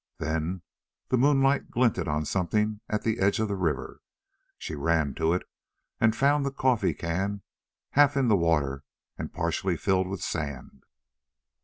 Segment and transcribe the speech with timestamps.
[0.17, 0.63] Then
[1.09, 4.01] the moonlight glinted on something at the edge of the river.
[4.57, 5.43] She ran to it
[5.99, 7.43] and found the coffee can
[7.91, 8.83] half in the water
[9.19, 10.85] and partially filled with sand.